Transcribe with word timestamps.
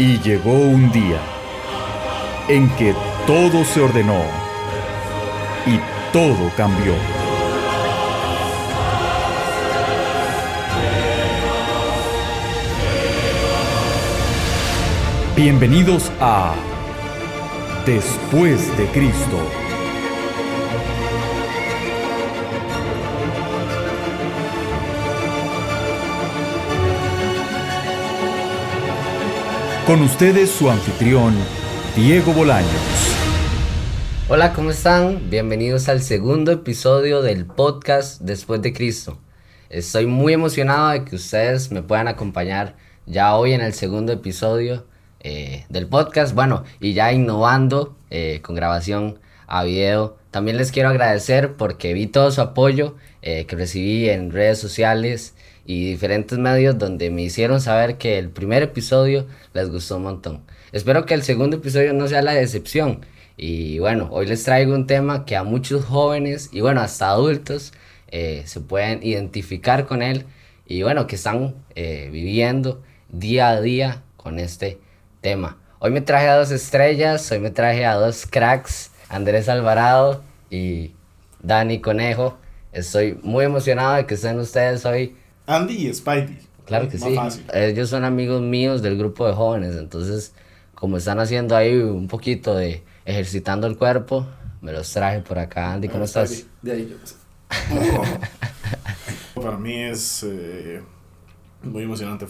Y 0.00 0.18
llegó 0.20 0.54
un 0.54 0.90
día 0.92 1.20
en 2.48 2.70
que 2.76 2.94
todo 3.26 3.62
se 3.66 3.82
ordenó 3.82 4.22
y 5.66 5.78
todo 6.10 6.50
cambió. 6.56 6.94
Bienvenidos 15.36 16.10
a 16.18 16.54
Después 17.84 18.74
de 18.78 18.86
Cristo. 18.86 19.69
Con 29.90 30.02
ustedes 30.02 30.50
su 30.50 30.70
anfitrión, 30.70 31.34
Diego 31.96 32.32
Bolaños. 32.32 32.70
Hola, 34.28 34.52
¿cómo 34.52 34.70
están? 34.70 35.28
Bienvenidos 35.30 35.88
al 35.88 36.00
segundo 36.00 36.52
episodio 36.52 37.22
del 37.22 37.44
podcast 37.44 38.20
Después 38.20 38.62
de 38.62 38.72
Cristo. 38.72 39.18
Estoy 39.68 40.06
muy 40.06 40.32
emocionado 40.32 40.90
de 40.90 41.04
que 41.04 41.16
ustedes 41.16 41.72
me 41.72 41.82
puedan 41.82 42.06
acompañar 42.06 42.76
ya 43.06 43.34
hoy 43.34 43.52
en 43.52 43.62
el 43.62 43.74
segundo 43.74 44.12
episodio 44.12 44.86
eh, 45.18 45.66
del 45.70 45.88
podcast. 45.88 46.36
Bueno, 46.36 46.62
y 46.78 46.92
ya 46.92 47.12
innovando 47.12 47.96
eh, 48.10 48.38
con 48.44 48.54
grabación 48.54 49.18
a 49.48 49.64
video. 49.64 50.19
También 50.30 50.56
les 50.56 50.70
quiero 50.70 50.90
agradecer 50.90 51.54
porque 51.54 51.92
vi 51.92 52.06
todo 52.06 52.30
su 52.30 52.40
apoyo 52.40 52.96
eh, 53.22 53.46
que 53.46 53.56
recibí 53.56 54.08
en 54.08 54.30
redes 54.30 54.58
sociales 54.58 55.34
y 55.66 55.90
diferentes 55.90 56.38
medios 56.38 56.78
donde 56.78 57.10
me 57.10 57.22
hicieron 57.22 57.60
saber 57.60 57.98
que 57.98 58.18
el 58.18 58.30
primer 58.30 58.62
episodio 58.62 59.26
les 59.52 59.68
gustó 59.68 59.96
un 59.96 60.04
montón. 60.04 60.42
Espero 60.72 61.04
que 61.04 61.14
el 61.14 61.22
segundo 61.22 61.56
episodio 61.56 61.92
no 61.92 62.06
sea 62.06 62.22
la 62.22 62.32
decepción. 62.32 63.04
Y 63.36 63.78
bueno, 63.78 64.08
hoy 64.12 64.26
les 64.26 64.44
traigo 64.44 64.74
un 64.74 64.86
tema 64.86 65.24
que 65.24 65.36
a 65.36 65.42
muchos 65.42 65.84
jóvenes 65.84 66.50
y 66.52 66.60
bueno, 66.60 66.80
hasta 66.80 67.08
adultos 67.08 67.72
eh, 68.08 68.42
se 68.46 68.60
pueden 68.60 69.02
identificar 69.02 69.86
con 69.86 70.02
él 70.02 70.26
y 70.66 70.82
bueno, 70.82 71.06
que 71.06 71.16
están 71.16 71.56
eh, 71.74 72.08
viviendo 72.12 72.82
día 73.08 73.48
a 73.48 73.60
día 73.60 74.02
con 74.16 74.38
este 74.38 74.78
tema. 75.20 75.58
Hoy 75.80 75.90
me 75.90 76.00
traje 76.02 76.28
a 76.28 76.36
dos 76.36 76.50
estrellas, 76.50 77.30
hoy 77.32 77.40
me 77.40 77.50
traje 77.50 77.86
a 77.86 77.94
dos 77.94 78.26
cracks, 78.26 78.90
Andrés 79.10 79.48
Alvarado 79.48 80.22
y 80.50 80.92
Dani 81.42 81.80
Conejo. 81.80 82.38
Estoy 82.72 83.18
muy 83.22 83.44
emocionado 83.44 83.96
de 83.96 84.06
que 84.06 84.14
estén 84.14 84.38
ustedes 84.38 84.86
hoy 84.86 85.16
Andy 85.46 85.88
y 85.88 85.92
Spidey. 85.92 86.38
Claro 86.64 86.88
que 86.88 86.96
sí. 86.96 87.18
Ellos 87.52 87.90
son 87.90 88.04
amigos 88.04 88.40
míos 88.40 88.80
del 88.82 88.96
grupo 88.96 89.26
de 89.26 89.32
jóvenes, 89.32 89.74
entonces 89.76 90.32
como 90.74 90.96
están 90.96 91.18
haciendo 91.18 91.56
ahí 91.56 91.76
un 91.76 92.06
poquito 92.06 92.54
de 92.54 92.84
ejercitando 93.04 93.66
el 93.66 93.76
cuerpo, 93.76 94.26
me 94.62 94.72
los 94.72 94.90
traje 94.92 95.18
por 95.20 95.40
acá. 95.40 95.72
Andy, 95.72 95.88
¿cómo 95.88 96.04
estás? 96.04 96.46
De 96.62 96.72
ahí 96.72 96.88
yo 96.88 96.96
Para 99.42 99.56
mí 99.56 99.74
es 99.74 100.22
eh, 100.22 100.80
muy 101.64 101.82
emocionante 101.82 102.26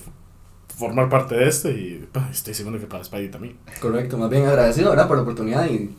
formar 0.68 1.10
parte 1.10 1.34
de 1.34 1.46
esto 1.46 1.70
y 1.70 2.08
pues, 2.10 2.24
estoy 2.30 2.54
seguro 2.54 2.80
que 2.80 2.86
para 2.86 3.04
Spidey 3.04 3.30
también. 3.30 3.58
Correcto, 3.82 4.16
más 4.16 4.30
bien 4.30 4.46
agradecido, 4.46 4.88
¿verdad? 4.88 5.06
Por 5.06 5.18
la 5.18 5.22
oportunidad 5.24 5.68
y 5.68 5.94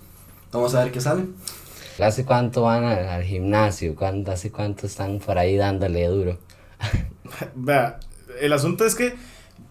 vamos 0.52 0.76
a 0.76 0.84
ver 0.84 0.92
qué 0.92 1.02
sale. 1.02 1.26
¿Hace 2.00 2.26
cuánto 2.26 2.64
van 2.64 2.84
al, 2.84 3.08
al 3.08 3.24
gimnasio? 3.24 3.96
¿Cuánto, 3.96 4.32
¿Hace 4.32 4.52
cuánto 4.52 4.88
están 4.88 5.20
por 5.20 5.38
ahí 5.38 5.56
dándole 5.56 6.06
duro? 6.08 6.40
Vea, 7.56 8.00
el 8.40 8.54
asunto 8.54 8.86
es 8.86 8.96
que 8.96 9.14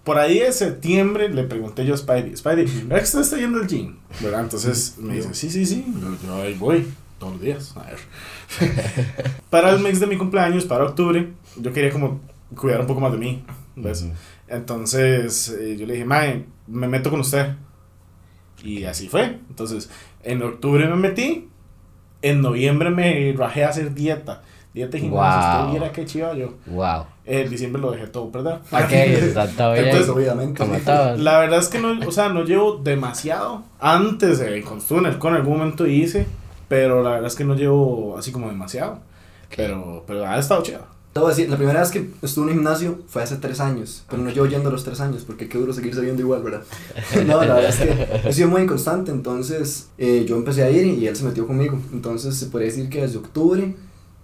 por 0.05 0.19
ahí 0.19 0.39
de 0.39 0.53
septiembre 0.53 1.29
le 1.29 1.45
pregunté 1.45 1.85
yo 1.85 1.95
a 1.95 1.97
Spidey, 1.97 2.37
Spidey, 2.37 2.65
¿verdad 2.85 2.99
que 2.99 3.05
usted 3.05 3.21
está 3.21 3.37
yendo 3.37 3.59
al 3.59 3.67
gym? 3.67 3.97
¿Verdad? 4.21 4.41
Entonces 4.41 4.97
me 4.99 5.15
dice, 5.15 5.35
sí, 5.35 5.51
sí, 5.51 5.67
sí, 5.67 5.85
yo, 6.25 6.35
ahí 6.37 6.55
voy 6.55 6.87
todos 7.19 7.35
los 7.35 7.43
días. 7.43 7.77
A 7.77 7.83
ver. 7.85 7.99
para 9.51 9.71
el 9.71 9.81
mes 9.81 10.01
de 10.01 10.07
mi 10.07 10.17
cumpleaños, 10.17 10.65
para 10.65 10.85
octubre, 10.85 11.33
yo 11.57 11.73
quería 11.73 11.91
como 11.91 12.21
cuidar 12.57 12.81
un 12.81 12.87
poco 12.87 13.01
más 13.01 13.13
de 13.13 13.19
mí. 13.19 13.45
¿ves? 13.77 14.07
Entonces 14.49 15.49
eh, 15.61 15.77
yo 15.77 15.87
le 15.87 15.95
dije, 15.95 16.05
Mae, 16.05 16.45
me 16.67 16.89
meto 16.89 17.11
con 17.11 17.21
usted. 17.21 17.55
Y 18.63 18.85
así 18.85 19.09
fue. 19.09 19.39
Entonces, 19.49 19.91
en 20.23 20.43
octubre 20.43 20.87
me 20.87 20.97
metí. 20.97 21.49
En 22.23 22.43
noviembre 22.43 22.91
me 22.91 23.35
rajé 23.37 23.65
a 23.65 23.71
hacer 23.71 23.95
dieta. 23.95 24.43
Dieta 24.75 24.97
y 24.99 25.01
gimnasio. 25.01 25.51
Wow. 25.51 25.61
Usted 25.61 25.71
viera 25.73 25.93
qué 25.93 26.05
chido 26.05 26.35
yo. 26.35 26.55
Wow. 26.67 27.07
En 27.25 27.51
diciembre 27.51 27.81
lo 27.81 27.91
dejé 27.91 28.07
todo, 28.07 28.31
¿verdad? 28.31 28.61
Ok, 28.71 28.93
está 28.93 29.73
bien. 29.73 29.87
Entonces, 29.87 30.09
obviamente. 30.15 30.65
La 31.19 31.39
verdad 31.39 31.59
es 31.59 31.69
que 31.69 31.79
no, 31.79 31.99
o 32.07 32.13
sea, 32.13 32.29
no 32.29 32.45
llevo 32.45 32.77
demasiado. 32.77 33.63
Antes 33.81 34.39
de 34.39 34.49
en 34.49 35.07
el 35.07 35.19
con, 35.19 35.35
algún 35.35 35.59
momento 35.59 35.87
hice, 35.87 36.27
pero 36.69 37.03
la 37.03 37.11
verdad 37.13 37.27
es 37.27 37.37
que 37.37 37.45
no 37.45 37.55
llevo 37.55 38.17
así 38.19 38.31
como 38.33 38.49
demasiado. 38.49 39.01
Pero, 39.57 40.05
pero 40.07 40.27
ha 40.27 40.39
estado 40.39 40.63
chido. 40.63 40.87
Te 41.13 41.19
voy 41.19 41.27
a 41.27 41.35
decir, 41.35 41.51
la 41.51 41.57
primera 41.57 41.81
vez 41.81 41.91
que 41.91 42.09
estuve 42.23 42.45
en 42.45 42.51
un 42.51 42.55
gimnasio 42.59 43.01
fue 43.09 43.23
hace 43.23 43.37
tres 43.37 43.59
años, 43.59 44.05
pero 44.09 44.23
no 44.23 44.31
llevo 44.31 44.47
yendo 44.47 44.71
los 44.71 44.85
tres 44.85 45.01
años, 45.01 45.25
porque 45.27 45.49
qué 45.49 45.59
duro 45.59 45.73
seguirse 45.73 46.01
viendo 46.03 46.23
igual, 46.23 46.43
¿verdad? 46.43 46.63
No, 47.27 47.43
la 47.45 47.55
verdad 47.55 47.71
es 47.71 47.77
que 47.77 48.29
he 48.29 48.33
sido 48.33 48.49
muy 48.49 48.63
inconstante, 48.63 49.11
entonces 49.11 49.89
eh, 49.99 50.25
yo 50.29 50.37
empecé 50.37 50.63
a 50.63 50.71
ir 50.71 50.87
y 50.87 51.09
él 51.09 51.17
se 51.17 51.25
metió 51.25 51.49
conmigo. 51.49 51.81
Entonces 51.93 52.37
se 52.37 52.47
podría 52.47 52.69
decir 52.69 52.89
que 52.89 53.01
desde 53.01 53.19
octubre 53.19 53.75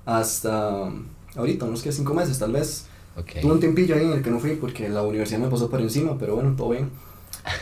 hasta 0.05 0.93
ahorita, 1.35 1.65
unos 1.65 1.83
que 1.83 1.91
cinco 1.91 2.15
meses 2.15 2.39
tal 2.39 2.53
vez. 2.53 2.87
Ok. 3.17 3.41
Tuve 3.43 3.53
un 3.53 3.61
tiempillo 3.61 3.97
ahí 3.97 4.05
en 4.05 4.13
el 4.13 4.23
que 4.23 4.31
no 4.31 4.39
fui 4.39 4.55
porque 4.55 4.89
la 4.89 5.03
universidad 5.03 5.41
me 5.41 5.49
pasó 5.49 5.69
por 5.69 5.81
encima, 5.81 6.17
pero 6.17 6.37
bueno, 6.37 6.55
todo 6.57 6.71
bien. 6.71 6.91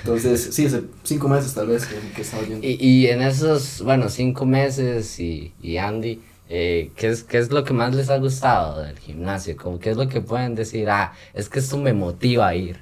Entonces, 0.01 0.49
sí, 0.53 0.67
hace 0.67 0.83
cinco 1.03 1.29
meses 1.29 1.55
tal 1.55 1.69
vez 1.69 1.87
que, 1.87 1.97
que 2.15 2.23
estaba 2.23 2.43
yendo. 2.43 2.67
Y, 2.67 2.77
y 2.79 3.06
en 3.06 3.23
esos, 3.23 3.83
bueno, 3.83 4.09
cinco 4.09 4.45
meses 4.47 5.19
y, 5.19 5.53
y 5.62 5.77
Andy, 5.79 6.21
eh, 6.56 6.92
¿qué, 6.94 7.09
es, 7.09 7.25
¿qué 7.25 7.38
es 7.38 7.50
lo 7.50 7.65
que 7.65 7.72
más 7.72 7.92
les 7.97 8.10
ha 8.10 8.19
gustado 8.19 8.81
del 8.81 8.97
gimnasio? 8.97 9.56
Como, 9.56 9.81
¿Qué 9.81 9.91
es 9.91 9.97
lo 9.97 10.09
que 10.09 10.20
pueden 10.20 10.54
decir? 10.54 10.88
Ah, 10.88 11.12
es 11.32 11.48
que 11.48 11.59
esto 11.59 11.76
me 11.78 11.92
motiva 11.92 12.47
a 12.47 12.54
ir. 12.54 12.78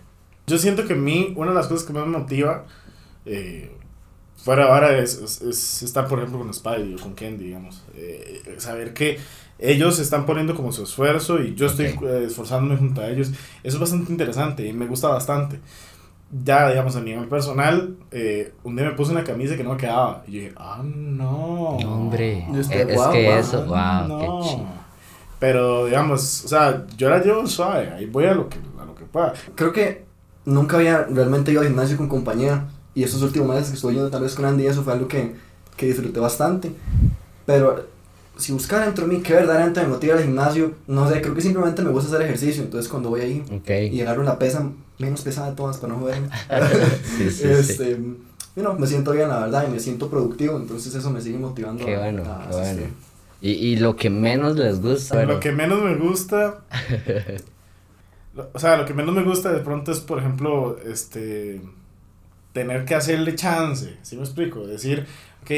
Yo 0.47 0.59
siento 0.59 0.87
que 0.87 0.93
a 0.93 0.97
mí, 0.97 1.33
una 1.37 1.53
de 1.53 1.55
las 1.55 1.69
cosas 1.69 1.87
que 1.87 1.95
más 1.95 2.07
me 2.07 2.19
motiva, 2.19 2.67
eh, 3.25 3.71
fuera 4.37 4.67
ahora, 4.67 4.99
es, 4.99 5.15
es, 5.15 5.41
es 5.41 5.83
estar, 5.85 6.07
por 6.07 6.19
ejemplo, 6.19 6.39
con 6.41 6.53
Spidey 6.53 6.97
o 6.97 6.99
con 6.99 7.15
Candy, 7.15 7.45
digamos. 7.45 7.83
Eh, 7.95 8.43
saber 8.59 8.93
que 8.93 9.19
ellos 9.59 9.99
están 10.01 10.27
poniendo 10.27 10.55
como 10.55 10.71
su 10.71 10.83
esfuerzo 10.83 11.41
y 11.41 11.55
yo 11.55 11.65
estoy 11.65 11.99
esforzándome 12.27 12.77
junto 12.77 13.01
a 13.01 13.09
ellos. 13.09 13.31
Eso 13.63 13.77
es 13.77 13.79
bastante 13.79 14.13
interesante 14.13 14.67
y 14.67 14.75
me 14.75 14.87
gusta 14.87 15.09
bastante. 15.09 15.61
Ya, 16.33 16.71
digamos, 16.71 16.97
a 16.97 17.01
nivel 17.03 17.29
personal, 17.29 17.97
eh, 18.11 18.55
un 18.65 18.75
día 18.75 18.87
me 18.87 18.93
puse 18.93 19.13
una 19.13 19.23
camisa 19.23 19.55
que 19.55 19.63
no 19.63 19.71
me 19.71 19.77
quedaba. 19.77 20.25
Y 20.27 20.33
yo 20.33 20.41
dije, 20.41 20.55
ah, 20.57 20.83
no. 20.83 21.77
No, 21.81 21.95
hombre. 21.95 22.47
Es, 22.55 22.69
guau, 22.69 23.13
que 23.13 23.25
guau, 23.25 23.39
eso, 23.39 23.67
wow, 23.67 24.09
no. 24.09 24.19
qué 24.19 24.49
chido. 24.49 24.67
Pero, 25.39 25.87
digamos, 25.87 26.45
o 26.45 26.49
sea, 26.49 26.87
yo 26.97 27.11
la 27.11 27.19
llevo 27.19 27.47
suave. 27.47 27.91
Ahí 27.91 28.07
voy 28.07 28.25
a 28.27 28.35
lo 28.35 28.49
que, 28.49 28.59
a 28.81 28.85
lo 28.85 28.95
que 28.95 29.05
pueda. 29.05 29.35
Creo 29.55 29.73
que 29.73 30.05
nunca 30.45 30.77
había 30.77 31.03
realmente 31.03 31.53
ido 31.53 31.61
al 31.61 31.67
gimnasio 31.67 31.97
con 31.97 32.09
compañía 32.09 32.69
y 32.95 33.03
estos 33.03 33.23
últimos 33.23 33.49
meses 33.49 33.69
que 33.69 33.75
estuve 33.75 33.95
yendo 33.95 34.11
tal 34.11 34.23
vez 34.23 34.35
con 34.35 34.45
Andy, 34.45 34.67
eso 34.67 34.83
fue 34.83 34.93
algo 34.93 35.09
que, 35.09 35.35
que 35.77 35.87
disfruté 35.87 36.21
bastante. 36.21 36.73
Pero 37.45 37.87
si 38.43 38.53
buscara 38.53 38.85
dentro 38.87 39.07
de 39.07 39.15
mí 39.15 39.23
que 39.23 39.33
verdaderamente 39.35 39.81
me 39.83 39.89
motiva 39.89 40.15
al 40.17 40.23
gimnasio, 40.25 40.75
no 40.87 41.09
sé, 41.09 41.21
creo 41.23 41.35
que 41.35 41.41
simplemente 41.41 41.83
me 41.83 41.91
gusta 41.91 42.09
hacer 42.15 42.23
ejercicio. 42.27 42.63
Entonces 42.63 42.91
cuando 42.91 43.11
voy 43.11 43.21
ahí 43.21 43.45
y 43.93 44.01
agarro 44.01 44.23
la 44.23 44.39
pesa 44.39 44.69
menos 44.99 45.23
pesada 45.23 45.51
de 45.51 45.57
todas 45.57 45.79
para 45.79 45.93
no 45.95 46.01
joderme, 46.01 46.29
Sí, 47.19 47.31
sí, 47.31 47.31
sí. 47.31 47.45
este, 47.49 47.97
you 47.97 48.63
know, 48.63 48.79
me 48.79 48.87
siento 48.87 49.13
bien 49.13 49.29
la 49.29 49.41
verdad 49.41 49.67
y 49.69 49.71
me 49.73 49.81
siento 49.81 50.09
productivo. 50.11 50.57
Entonces 50.57 50.95
eso 50.95 51.11
me 51.11 51.21
sigue 51.21 51.39
motivando. 51.39 51.85
Qué 51.85 51.97
bueno, 51.97 52.23
a 52.25 52.49
qué 52.51 52.57
bueno. 52.57 52.83
Y, 53.41 53.51
y 53.51 53.77
lo 53.77 53.97
que 53.97 54.09
menos 54.11 54.57
les 54.57 54.81
gusta. 54.81 55.25
Lo 55.25 55.41
que 55.41 55.51
menos 55.53 55.83
me 55.83 55.97
gusta. 55.97 56.61
lo- 58.35 58.51
o 58.53 58.59
sea, 58.59 58.77
lo 58.77 58.85
que 58.87 58.95
menos 58.95 59.15
me 59.15 59.23
gusta 59.23 59.53
de 59.53 59.61
pronto 59.61 59.93
es, 59.93 60.01
por 60.01 60.19
ejemplo, 60.19 60.77
este. 60.85 61.61
Tener 62.53 62.85
que 62.85 62.95
hacerle 62.95 63.35
chance. 63.35 63.97
¿Sí 64.03 64.15
me 64.17 64.23
explico? 64.23 64.67
Decir, 64.67 65.07
ok, 65.43 65.51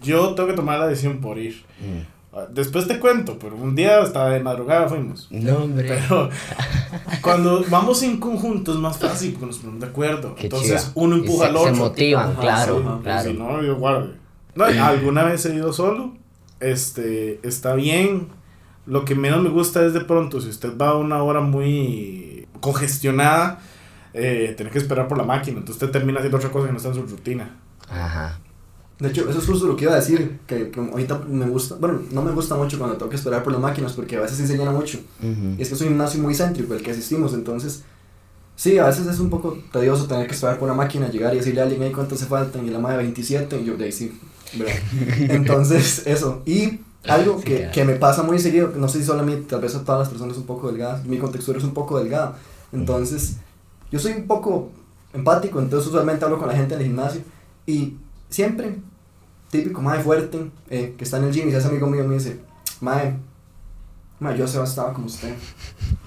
yo 0.00 0.34
tengo 0.34 0.48
que 0.48 0.54
tomar 0.54 0.78
la 0.78 0.86
decisión 0.86 1.20
por 1.20 1.38
ir. 1.38 1.64
Mm. 1.80 2.15
Después 2.50 2.86
te 2.86 2.98
cuento, 2.98 3.38
pero 3.38 3.56
un 3.56 3.74
día 3.74 4.00
hasta 4.00 4.28
de 4.28 4.40
madrugada 4.40 4.88
fuimos. 4.88 5.28
No, 5.30 5.64
hombre. 5.64 5.88
Pero 5.88 6.28
cuando 7.22 7.64
vamos 7.70 8.02
en 8.02 8.18
conjunto 8.18 8.72
es 8.72 8.78
más 8.78 8.98
fácil 8.98 9.32
porque 9.32 9.46
nos 9.46 9.58
ponemos 9.58 9.80
de 9.80 9.86
acuerdo. 9.86 10.34
Qué 10.34 10.44
Entonces 10.44 10.82
chiva. 10.82 10.92
uno 10.94 11.16
Y 11.16 11.20
empuja 11.20 11.44
se, 11.44 11.50
al 11.50 11.56
otro. 11.56 11.74
Se 11.74 11.80
motivan, 11.80 12.30
Ajá, 12.30 12.40
claro, 12.40 12.78
sí, 12.78 13.02
claro. 13.02 13.30
Si 13.30 13.36
no, 13.38 13.62
yo 13.62 13.76
guarde. 13.76 14.14
No, 14.54 14.64
alguna 14.64 15.24
vez 15.24 15.46
he 15.46 15.54
ido 15.54 15.72
solo. 15.72 16.14
Este, 16.60 17.40
está 17.42 17.74
bien. 17.74 18.28
Lo 18.86 19.04
que 19.04 19.14
menos 19.14 19.42
me 19.42 19.48
gusta 19.48 19.84
es 19.84 19.94
de 19.94 20.00
pronto, 20.00 20.40
si 20.40 20.48
usted 20.48 20.76
va 20.76 20.90
a 20.90 20.96
una 20.96 21.22
hora 21.22 21.40
muy 21.40 22.46
congestionada, 22.60 23.60
eh, 24.14 24.54
tener 24.56 24.72
que 24.72 24.78
esperar 24.78 25.08
por 25.08 25.18
la 25.18 25.24
máquina. 25.24 25.58
Entonces 25.58 25.82
usted 25.82 25.90
termina 25.90 26.18
haciendo 26.18 26.36
otra 26.36 26.50
cosa 26.50 26.66
que 26.66 26.72
no 26.72 26.78
está 26.78 26.90
en 26.90 26.94
su 26.94 27.02
rutina. 27.02 27.56
Ajá. 27.88 28.38
De 28.98 29.08
hecho, 29.08 29.28
eso 29.28 29.38
es 29.38 29.46
justo 29.46 29.66
lo 29.66 29.76
que 29.76 29.84
iba 29.84 29.92
a 29.92 29.96
decir, 29.96 30.38
que, 30.46 30.70
que 30.70 30.80
ahorita 30.80 31.18
me 31.28 31.46
gusta, 31.48 31.74
bueno, 31.74 32.00
no 32.10 32.22
me 32.22 32.32
gusta 32.32 32.54
mucho 32.54 32.78
cuando 32.78 32.96
tengo 32.96 33.10
que 33.10 33.16
esperar 33.16 33.42
por 33.42 33.52
las 33.52 33.60
máquinas 33.60 33.92
porque 33.92 34.16
a 34.16 34.20
veces 34.20 34.38
sí 34.38 34.46
se 34.46 34.56
llena 34.56 34.70
mucho. 34.70 34.98
Ujú. 35.20 35.54
Y 35.58 35.62
es 35.62 35.68
que 35.68 35.74
es 35.74 35.80
un 35.82 35.88
gimnasio 35.88 36.22
muy 36.22 36.34
céntrico 36.34 36.72
el 36.72 36.82
que 36.82 36.92
asistimos, 36.92 37.34
entonces 37.34 37.82
Sí, 38.58 38.78
a 38.78 38.86
veces 38.86 39.06
es 39.06 39.18
un 39.20 39.28
poco 39.28 39.58
tedioso 39.70 40.06
tener 40.06 40.26
que 40.26 40.34
esperar 40.34 40.58
por 40.58 40.66
una 40.68 40.76
máquina, 40.76 41.10
llegar 41.10 41.34
y 41.34 41.38
decirle 41.38 41.60
a 41.60 41.64
alguien, 41.64 41.82
hey, 41.82 41.92
¿cuánto 41.94 42.16
se 42.16 42.24
faltan? 42.24 42.66
Y 42.66 42.70
la 42.70 42.78
madre 42.78 42.98
27, 42.98 43.60
y 43.60 43.64
yo, 43.66 43.76
de 43.76 43.84
ahí 43.84 43.92
sí, 43.92 44.18
¿verdad? 44.54 44.74
Entonces, 45.28 46.06
eso. 46.06 46.40
Y 46.46 46.80
algo 47.06 47.38
Sí, 47.38 47.44
que, 47.44 47.70
que 47.70 47.84
me 47.84 47.96
pasa 47.96 48.22
muy 48.22 48.38
seguido, 48.38 48.72
no 48.74 48.88
sé 48.88 49.00
si 49.00 49.04
solo 49.04 49.20
a 49.20 49.24
mí, 49.24 49.44
tal 49.46 49.60
vez 49.60 49.74
a 49.74 49.84
todas 49.84 50.00
las 50.00 50.08
personas 50.08 50.38
un 50.38 50.44
poco 50.46 50.68
delgadas, 50.72 51.04
mi 51.04 51.18
contextura 51.18 51.58
es 51.58 51.64
un 51.64 51.74
poco 51.74 51.98
delgada. 51.98 52.38
Entonces, 52.72 53.36
yo 53.92 53.98
soy 53.98 54.12
un 54.12 54.26
poco 54.26 54.70
empático, 55.12 55.60
entonces 55.60 55.88
usualmente 55.88 56.24
hablo 56.24 56.38
con 56.38 56.48
la 56.48 56.54
gente 56.54 56.74
en 56.74 56.80
el 56.80 56.86
gimnasio 56.86 57.20
y 57.66 57.94
siempre, 58.28 58.76
típico, 59.50 59.80
mae 59.82 60.00
fuerte, 60.00 60.50
eh, 60.70 60.94
que 60.96 61.04
está 61.04 61.18
en 61.18 61.24
el 61.24 61.32
gym 61.32 61.48
y 61.48 61.50
se 61.52 61.58
hace 61.58 61.68
amigo 61.68 61.86
mío, 61.86 62.04
me 62.04 62.14
dice, 62.14 62.40
mae, 62.80 63.16
mae, 64.20 64.36
yo 64.36 64.46
se 64.46 64.62
estaba 64.62 64.92
como 64.92 65.06
usted. 65.06 65.34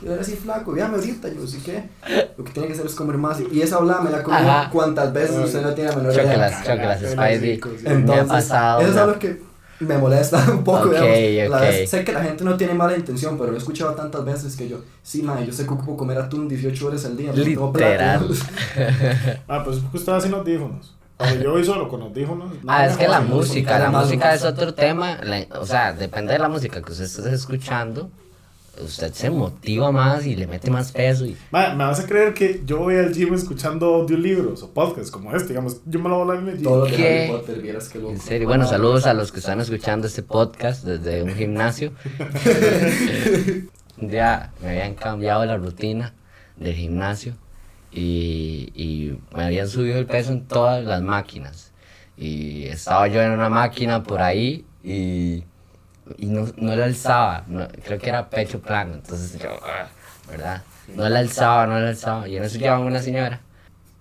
Yo 0.04 0.14
era 0.14 0.22
así 0.22 0.36
flaco, 0.36 0.72
véame 0.72 0.96
ahorita, 0.96 1.28
yo 1.30 1.46
sí 1.46 1.58
que 1.60 1.90
lo 2.38 2.44
que 2.44 2.52
tiene 2.54 2.68
que 2.68 2.74
hacer 2.74 2.86
es 2.86 2.96
comer 2.96 3.18
más. 3.18 3.38
Y 3.52 3.62
esa 3.62 3.78
hablada 3.78 4.02
me 4.02 4.10
la 4.12 4.24
comió 4.24 4.40
Ajá. 4.40 4.70
cuantas 4.72 5.12
veces 5.14 5.38
usted 5.46 5.62
no 5.62 5.74
tiene 5.74 5.90
la 5.90 5.96
menor 5.98 6.14
idea. 6.14 6.24
Me 7.84 7.90
ha 7.90 7.94
Entonces, 7.94 8.28
pasado. 8.28 8.82
eso 8.82 8.92
es 8.92 8.98
algo 8.98 9.20
que 9.20 9.42
me 9.82 9.98
molesta 9.98 10.46
un 10.52 10.64
poco, 10.64 10.90
Ok, 10.90 11.02
digamos. 11.02 11.52
La 11.52 11.62
vez- 11.70 11.90
sé 11.90 12.04
que 12.04 12.12
la 12.14 12.24
gente 12.24 12.44
no 12.44 12.56
tiene 12.58 12.74
mala 12.74 12.96
intención, 12.98 13.38
pero 13.38 13.50
lo 13.52 13.56
he 13.56 13.60
escuchado 13.60 13.94
tantas 13.94 14.24
veces 14.26 14.56
que 14.56 14.68
yo, 14.68 14.82
sí, 15.04 15.22
mae, 15.22 15.46
yo 15.46 15.54
sé 15.54 15.66
que 15.66 15.74
ocupo 15.74 15.96
comer 15.98 16.18
atún 16.18 16.48
18 16.48 16.88
horas 16.88 17.06
al 17.06 17.16
día. 17.18 17.32
porque 17.32 17.44
tengo 17.44 17.72
plata". 17.74 18.18
Literal. 18.22 19.40
Ah, 19.48 19.62
pues 19.64 19.78
porque 19.80 19.98
estaba 19.98 20.20
sin 20.22 20.34
audífonos. 20.34 20.96
Cuando 21.20 21.44
yo 21.44 21.52
voy 21.52 21.66
solo 21.66 21.90
con 21.90 22.02
audífonos. 22.02 22.50
no 22.64 22.72
Ah, 22.72 22.86
es 22.86 22.96
que 22.96 23.08
la 23.08 23.20
música, 23.20 23.78
la 23.78 23.92
música 23.92 24.34
es 24.34 24.44
otro 24.46 24.74
tema, 24.74 25.20
la- 25.22 25.46
o 25.60 25.66
sea, 25.66 25.92
depende 25.92 26.32
de 26.32 26.40
la 26.40 26.48
música 26.48 26.82
que 26.82 26.94
usted 26.94 27.04
esté 27.04 27.34
escuchando, 27.34 28.10
usted 28.82 29.12
se 29.14 29.30
motiva 29.30 29.92
más 29.92 30.26
y 30.26 30.38
le 30.38 30.48
mete 30.48 30.72
más 30.72 30.94
peso 30.94 31.26
y... 31.26 31.36
Ma, 31.52 31.74
me 31.76 31.84
vas 31.84 32.00
a 32.00 32.06
creer 32.08 32.34
que 32.34 32.62
yo 32.66 32.78
voy 32.80 32.96
al 32.96 33.14
gym 33.14 33.34
escuchando 33.34 33.96
audiolibros 33.96 34.64
o 34.64 34.70
podcasts 34.72 35.12
como 35.12 35.36
este, 35.36 35.50
digamos, 35.50 35.82
yo 35.86 36.00
me 36.00 36.08
lo 36.08 36.20
voy 36.20 36.20
a 36.20 36.38
hablar 36.38 36.44
en 36.44 36.50
el 36.52 36.56
gym. 36.60 36.64
Todo 36.64 36.80
lo 36.80 36.86
de 36.86 36.96
¿Qué? 36.96 37.24
Harry 37.26 37.32
Potter, 37.34 37.62
vieras 37.62 37.90
que 37.90 38.00
loco. 38.00 38.12
En 38.14 38.22
serio, 38.22 38.48
bueno, 38.48 38.66
saludos 38.66 39.06
a 39.06 39.14
los 39.14 39.34
que 39.34 39.40
están 39.40 39.60
escuchando 39.60 40.08
este 40.08 40.24
podcast 40.24 40.86
desde 40.86 41.22
un 41.24 41.36
gimnasio. 41.36 41.92
Día 43.98 44.52
me 44.62 44.70
habían 44.70 44.94
cambiado 44.96 45.46
la 45.46 45.58
rutina 45.58 46.14
del 46.56 46.74
gimnasio 46.76 47.34
y, 47.92 49.18
me 49.36 49.46
habían 49.46 49.68
subido 49.68 50.00
el 50.00 50.06
peso 50.06 50.32
en 50.32 50.46
todas 50.48 50.84
las 50.84 51.02
máquinas. 51.02 51.72
Y 52.18 52.66
estaba 52.66 53.08
yo 53.08 53.22
en 53.22 53.32
una 53.32 53.50
máquina 53.50 54.04
por 54.04 54.22
ahí 54.22 54.66
y, 54.84 55.44
no, 56.20 56.48
no 56.58 56.76
la 56.76 56.86
alzaba, 56.86 57.46
creo 57.84 58.00
que 58.00 58.10
era 58.10 58.30
pecho 58.30 58.60
plano, 58.60 58.96
entonces 58.96 59.40
yo, 59.40 59.52
ah, 59.64 59.88
¿verdad? 60.30 60.64
No 60.96 61.08
la 61.08 61.20
alzaba, 61.20 61.68
no 61.68 61.80
la 61.80 61.90
alzaba. 61.90 62.28
Y 62.28 62.38
en 62.38 62.44
eso 62.44 62.58
llevaba 62.58 62.80
una 62.80 63.00
señora 63.00 63.42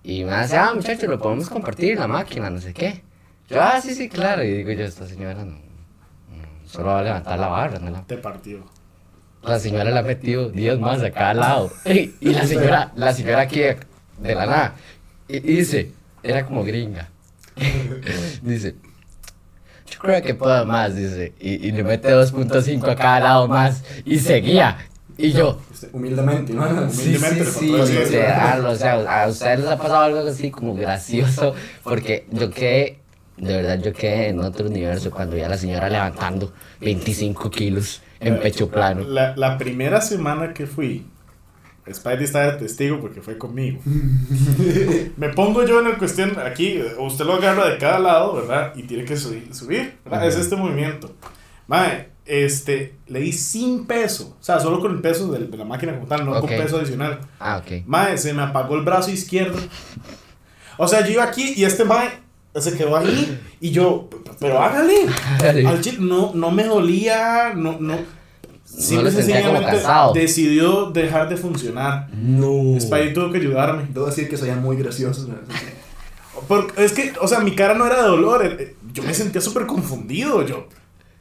y 0.03 0.23
me 0.23 0.41
dice, 0.41 0.57
ah, 0.57 0.71
muchachos, 0.73 1.09
lo 1.09 1.19
podemos 1.19 1.49
compartir 1.49 1.99
la 1.99 2.07
máquina, 2.07 2.49
no 2.49 2.59
sé 2.59 2.73
qué. 2.73 3.03
Yo, 3.47 3.61
ah, 3.61 3.79
sí, 3.81 3.93
sí, 3.93 4.09
claro. 4.09 4.43
Y 4.43 4.51
digo 4.51 4.71
yo, 4.71 4.85
esta 4.85 5.05
señora 5.05 5.43
no, 5.43 5.57
solo 6.65 6.87
va 6.87 6.99
a 6.99 7.03
levantar 7.03 7.37
la 7.37 7.47
barra, 7.47 7.79
¿no? 7.79 8.03
Te 8.05 8.17
partió. 8.17 8.63
La 9.43 9.59
señora 9.59 9.89
le 9.89 9.99
ha 9.99 10.03
metido 10.03 10.49
10 10.49 10.79
más 10.79 11.01
a 11.01 11.11
cada 11.11 11.33
lado. 11.33 11.71
Y, 11.85 12.13
y 12.21 12.33
la 12.33 12.45
señora, 12.45 12.91
la 12.95 13.13
señora 13.13 13.41
aquí 13.41 13.59
de, 13.59 14.35
la 14.35 14.45
nada. 14.45 14.75
Y, 15.27 15.37
y 15.37 15.57
dice, 15.57 15.91
era 16.23 16.45
como 16.45 16.63
gringa. 16.63 17.09
dice, 18.41 18.75
yo 19.89 19.99
creo 19.99 20.21
que 20.21 20.33
puedo 20.33 20.65
más, 20.65 20.95
dice. 20.95 21.33
Y, 21.39 21.67
y 21.67 21.71
le 21.71 21.83
mete 21.83 22.09
2.5 22.09 22.89
a 22.89 22.95
cada 22.95 23.19
lado 23.19 23.47
más. 23.47 23.83
Y 24.05 24.19
seguía. 24.19 24.77
Y 25.17 25.33
yo, 25.33 25.59
Humildemente, 25.91 26.53
¿no? 26.53 26.89
Sí, 26.89 26.95
sí, 26.95 27.09
Humildemente 27.09 27.45
sí, 27.45 27.71
decir 27.73 27.99
eso. 27.99 28.03
literal, 28.03 28.65
o 28.65 28.75
sea, 28.75 29.23
a 29.23 29.27
ustedes 29.27 29.59
les 29.59 29.67
ha 29.67 29.77
pasado 29.77 29.99
algo 30.03 30.19
así 30.19 30.49
como 30.49 30.75
gracioso, 30.75 31.53
porque 31.83 32.25
yo 32.31 32.49
quedé, 32.49 32.99
de 33.39 33.55
verdad, 33.55 33.81
yo 33.81 33.93
quedé 33.93 34.29
en 34.29 34.39
otro 34.39 34.67
universo 34.67 35.11
cuando 35.11 35.35
vi 35.35 35.41
a 35.41 35.49
la 35.49 35.57
señora 35.57 35.89
levantando 35.89 36.53
25 36.81 37.49
kilos 37.49 38.01
en 38.19 38.39
pecho 38.39 38.69
plano. 38.69 39.03
La, 39.03 39.35
la 39.35 39.57
primera 39.57 40.01
semana 40.01 40.53
que 40.53 40.67
fui, 40.67 41.05
Spidey 41.91 42.23
está 42.23 42.51
de 42.51 42.57
testigo 42.57 42.99
porque 42.99 43.21
fue 43.21 43.37
conmigo. 43.37 43.81
Me 45.17 45.29
pongo 45.29 45.65
yo 45.65 45.79
en 45.79 45.87
el 45.87 45.97
cuestión, 45.97 46.37
aquí, 46.39 46.81
usted 46.97 47.25
lo 47.25 47.35
agarra 47.35 47.69
de 47.69 47.77
cada 47.77 47.99
lado, 47.99 48.35
¿verdad? 48.35 48.73
Y 48.75 48.83
tiene 48.83 49.05
que 49.05 49.17
subir, 49.17 49.53
subir 49.53 49.97
¿verdad? 50.03 50.27
Es 50.27 50.35
este 50.35 50.55
movimiento. 50.55 51.15
Mae, 51.67 52.09
este, 52.25 52.95
le 53.07 53.19
di 53.21 53.31
sin 53.31 53.85
peso, 53.85 54.37
o 54.39 54.43
sea, 54.43 54.59
solo 54.59 54.79
con 54.79 54.91
el 54.91 55.01
peso 55.01 55.31
de, 55.31 55.47
la 55.57 55.65
máquina 55.65 55.95
como 55.95 56.07
tal, 56.07 56.25
no 56.25 56.33
Ok. 56.33 56.41
con 56.41 56.49
peso 56.49 56.77
adicional. 56.77 57.19
Ah, 57.39 57.57
ok. 57.57 57.83
Mae, 57.85 58.17
se 58.17 58.33
me 58.33 58.41
apagó 58.43 58.75
el 58.75 58.83
brazo 58.83 59.11
izquierdo. 59.11 59.57
O 60.77 60.87
sea, 60.87 61.05
yo 61.05 61.13
iba 61.13 61.23
aquí 61.23 61.53
y 61.55 61.65
este 61.65 61.85
mae 61.85 62.09
se 62.55 62.77
quedó 62.77 62.97
ahí 62.97 63.39
y 63.61 63.71
yo, 63.71 64.09
pero 64.39 64.59
hágale. 64.61 64.95
Al 65.67 65.81
chile 65.81 65.97
no, 66.01 66.31
no 66.33 66.51
me 66.51 66.63
dolía, 66.63 67.53
no, 67.55 67.77
no. 67.79 67.97
Simple 68.63 69.09
como 69.11 69.21
sencillamente 69.23 69.81
decidió 70.13 70.91
dejar 70.91 71.27
de 71.27 71.37
funcionar. 71.37 72.07
No. 72.13 72.79
Spidey 72.79 73.13
tuvo 73.13 73.31
que 73.31 73.39
ayudarme. 73.39 73.87
Debo 73.91 74.05
decir 74.05 74.29
que 74.29 74.37
soy 74.37 74.51
muy 74.51 74.77
gracioso. 74.77 75.27
¿no? 75.27 75.35
Porque 76.47 76.83
es 76.85 76.93
que, 76.93 77.13
o 77.19 77.27
sea, 77.27 77.39
mi 77.39 77.55
cara 77.55 77.73
no 77.73 77.85
era 77.85 77.97
de 78.03 78.07
dolor. 78.07 78.45
eh, 78.45 78.75
Yo 78.93 79.03
me 79.03 79.13
sentía 79.13 79.41
súper 79.41 79.65
confundido. 79.65 80.45
Yo, 80.45 80.67
¿Qué 80.69 80.75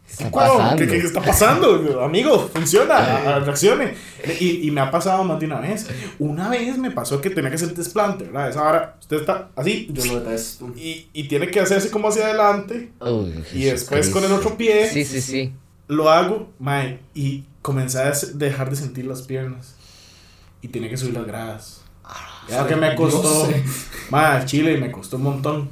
está 0.08 0.28
"Wow, 0.31 0.32
pasando? 0.58 0.76
¿qué, 0.76 0.87
qué 0.88 0.96
está 0.99 1.22
pasando? 1.22 2.02
Amigo, 2.05 2.50
funciona, 2.52 3.38
reaccione. 3.40 3.94
Y, 4.40 4.66
y 4.66 4.70
me 4.70 4.81
ha 4.81 4.90
pasado 4.90 5.22
más 5.25 5.38
de 5.38 5.46
una 5.46 5.60
vez. 5.60 5.87
Una 6.19 6.49
vez 6.49 6.76
me 6.78 6.90
pasó 6.90 7.20
que 7.20 7.31
tenía 7.31 7.50
que 7.50 7.56
hacer 7.56 7.75
desplante, 7.75 8.25
¿verdad? 8.25 8.50
Esa 8.50 8.62
hora, 8.69 8.96
usted 9.00 9.19
está 9.20 9.50
así 9.56 9.88
Yo 9.93 10.05
lo 10.06 10.20
detesto. 10.20 10.72
y, 10.76 11.08
y 11.12 11.28
tiene 11.28 11.49
que 11.50 11.60
hacerse 11.60 11.90
como 11.90 12.08
hacia 12.08 12.25
adelante. 12.26 12.90
Uy, 13.00 13.44
Y 13.52 13.64
después 13.64 14.08
con 14.10 14.25
el 14.25 14.32
otro 14.32 14.56
pie. 14.56 14.88
Sí, 14.90 15.05
sí, 15.05 15.20
sí. 15.20 15.52
Lo 15.87 16.11
hago, 16.11 16.50
mae, 16.58 17.00
y 17.14 17.44
comencé 17.62 17.99
a 17.99 18.12
dejar 18.34 18.70
de 18.70 18.76
sentir 18.76 19.06
las 19.06 19.22
piernas. 19.22 19.75
Y 20.61 20.69
tenía 20.69 20.90
que 20.90 20.96
subir 20.96 21.14
las 21.14 21.26
gradas. 21.26 21.82
Ya 22.49 22.66
que 22.66 22.76
me 22.76 22.94
costó, 22.94 23.49
mae, 24.11 24.44
chile 24.46 24.76
me 24.78 24.90
costó 24.90 25.16
un 25.16 25.22
montón. 25.22 25.70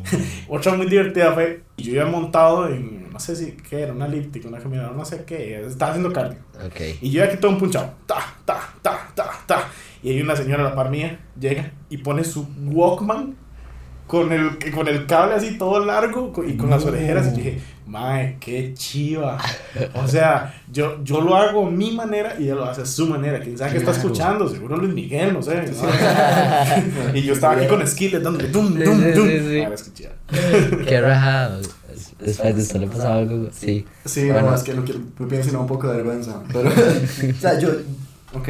Otra 0.48 0.74
muy 0.74 0.86
divertida 0.86 1.32
fue, 1.32 1.62
yo 1.76 1.92
iba 1.92 2.06
montado 2.06 2.68
en, 2.68 3.10
no 3.10 3.20
sé 3.20 3.36
si, 3.36 3.52
qué 3.52 3.82
era, 3.82 3.92
una 3.92 4.06
elíptica, 4.06 4.48
una 4.48 4.58
caminadora, 4.58 4.96
no 4.96 5.04
sé 5.04 5.24
qué, 5.24 5.64
estaba 5.66 5.92
haciendo 5.92 6.12
cardio. 6.12 6.38
Y 7.00 7.10
yo 7.10 7.24
aquí 7.24 7.36
todo 7.36 7.50
un 7.50 7.58
punchado, 7.58 7.92
ta, 8.06 8.16
ta, 8.44 8.60
ta, 8.82 9.08
ta, 9.14 9.30
ta. 9.46 9.68
Y 10.02 10.10
hay 10.10 10.20
una 10.22 10.36
señora 10.36 10.66
a 10.66 10.70
la 10.70 10.74
par 10.74 10.90
mía, 10.90 11.20
llega 11.38 11.72
y 11.88 11.98
pone 11.98 12.24
su 12.24 12.46
Walkman 12.66 13.36
con 14.06 14.32
el, 14.32 14.58
con 14.72 14.88
el 14.88 15.06
cable 15.06 15.34
así 15.36 15.56
todo 15.56 15.84
largo 15.84 16.32
y 16.46 16.56
con 16.56 16.70
las 16.70 16.84
orejeras. 16.84 17.28
Y 17.28 17.36
dije, 17.36 17.60
mae, 17.86 18.36
qué 18.40 18.72
chiva. 18.74 19.38
O 19.94 20.06
sea, 20.06 20.54
yo, 20.70 21.02
yo 21.04 21.20
lo 21.20 21.36
hago 21.36 21.66
a 21.66 21.70
mi 21.70 21.92
manera 21.92 22.36
y 22.38 22.44
ella 22.44 22.54
lo 22.54 22.64
hace 22.64 22.82
a 22.82 22.86
su 22.86 23.06
manera. 23.06 23.40
Quién 23.40 23.58
sabe 23.58 23.72
qué 23.72 23.78
está 23.78 23.90
escuchando, 23.92 24.48
seguro 24.48 24.76
Luis 24.76 24.94
Miguel, 24.94 25.32
no 25.32 25.42
sé. 25.42 25.64
y 27.14 27.22
yo 27.22 27.34
estaba 27.34 27.54
aquí 27.54 27.66
con 27.66 27.86
skillet 27.86 28.20
dándole 28.22 28.48
dum, 28.48 28.74
dum, 28.74 29.02
sí, 29.02 29.10
dum. 29.12 29.28
sí, 29.28 29.38
sí. 29.38 29.60
Ah, 29.60 29.66
era 29.66 29.74
escuchar. 29.74 30.12
Qué 30.86 31.00
rajado. 31.00 31.60
Después 32.24 32.56
de 32.56 32.62
esto 32.62 32.78
le 32.78 32.86
pasaba 32.86 33.16
algo. 33.16 33.48
Sí. 33.52 33.84
Sí, 34.04 34.30
Bueno. 34.30 34.50
no, 34.50 34.56
es 34.56 34.62
que 34.62 34.74
no 34.74 34.84
quiero, 34.84 35.00
me 35.18 35.26
pienso 35.26 35.48
sino 35.50 35.60
un 35.62 35.66
poco 35.66 35.88
de 35.88 35.96
vergüenza. 35.96 36.42
Pero, 36.52 36.68
o 37.36 37.40
sea, 37.40 37.58
yo, 37.58 37.70
ok, 38.34 38.48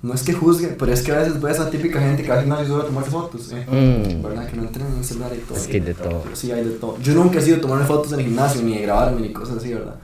no 0.00 0.14
es 0.14 0.22
que 0.22 0.32
juzgue, 0.32 0.68
pero 0.68 0.92
es 0.92 1.02
que 1.02 1.10
a 1.12 1.18
veces 1.18 1.40
ves 1.40 1.58
a 1.58 1.70
típica 1.70 1.98
gente 2.00 2.22
que 2.22 2.28
va 2.28 2.36
al 2.36 2.42
gimnasio 2.42 2.68
solo 2.68 2.82
a 2.82 2.86
tomarse 2.86 3.10
fotos, 3.10 3.52
¿eh? 3.52 3.66
Mm. 3.66 4.22
¿Verdad? 4.22 4.46
Que 4.48 4.56
no 4.56 4.62
entrenan 4.62 4.92
en 4.92 4.98
el 4.98 5.04
celular 5.04 5.32
y 5.34 5.38
todo. 5.40 5.58
Es 5.58 5.66
que 5.66 5.72
hay 5.74 5.80
de 5.80 5.94
todo. 5.94 6.24
Sí, 6.34 6.52
hay 6.52 6.64
de 6.64 6.70
todo. 6.70 6.98
Yo 7.00 7.14
nunca 7.14 7.38
he 7.38 7.42
sido 7.42 7.60
tomarme 7.60 7.84
fotos 7.84 8.12
en 8.12 8.20
el 8.20 8.26
gimnasio, 8.26 8.62
ni 8.62 8.76
de 8.76 8.82
grabarme, 8.82 9.20
ni 9.20 9.32
cosas 9.32 9.56
así, 9.58 9.74
¿verdad? 9.74 9.96